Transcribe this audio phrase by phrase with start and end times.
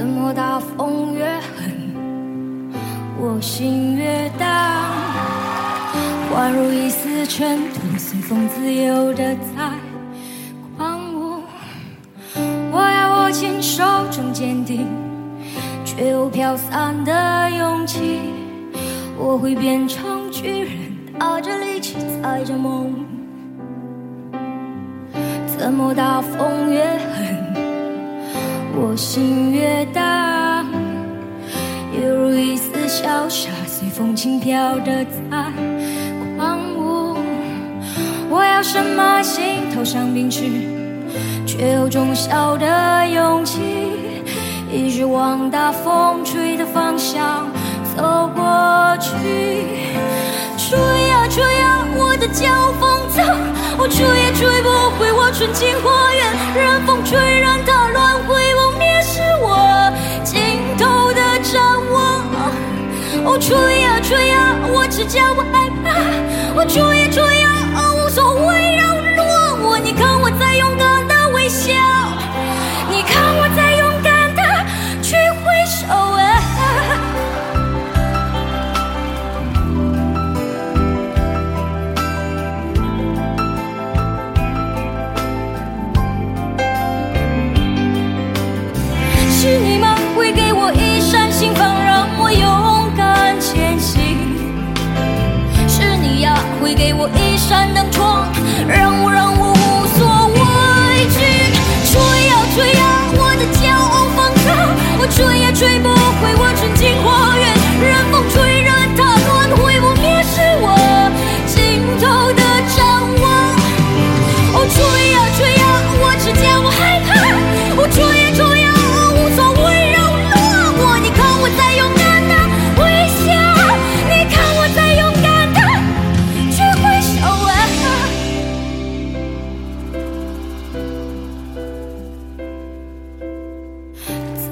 [0.00, 1.92] 怎么大风越狠，
[3.18, 4.48] 我心越荡，
[6.34, 9.70] 宛如一丝尘土，随风自由的在
[10.78, 11.42] 狂舞。
[12.72, 14.86] 我要握紧手中坚定，
[15.84, 18.20] 却又飘散的勇气，
[19.18, 20.78] 我会变成巨人，
[21.18, 23.04] 踏着力气，踩着梦。
[25.58, 27.49] 怎么大风越狠。
[28.74, 30.64] 我心越大。
[31.92, 35.52] 犹如一丝潇洒，随风轻飘的在
[36.36, 37.18] 狂舞。
[38.28, 40.44] 我要什么心头上秉持，
[41.44, 43.60] 却有种小的勇气，
[44.72, 47.48] 一直往大风吹的方向
[47.96, 49.10] 走过去。
[50.56, 53.20] 吹呀吹呀，我的脚风走，
[53.76, 56.22] 我吹也吹不回我纯净花园，
[63.22, 65.86] 哦，吹呀吹呀，我只叫我害怕。
[66.54, 67.48] 我吹呀吹呀，
[67.94, 69.22] 无所谓让落
[69.62, 69.78] 我。
[69.78, 71.72] 你看我在勇敢的微笑，
[72.90, 74.42] 你看我在勇敢的
[75.02, 76.20] 去挥手啊。
[89.30, 89.89] 是你吗？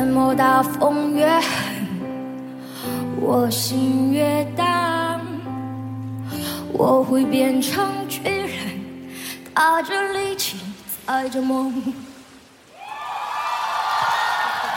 [0.00, 1.44] 怎么大风越狠，
[3.20, 5.20] 我心越荡。
[6.72, 8.80] 我会变成巨人，
[9.54, 10.56] 踏着力气，
[11.04, 11.74] 踩着梦。